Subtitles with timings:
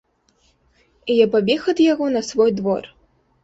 [1.11, 2.93] І я пабег ад яго на свой двор.